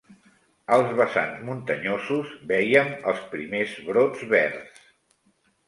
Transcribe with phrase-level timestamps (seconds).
[0.77, 4.85] Als vessants muntanyosos, vèiem els primers brots verds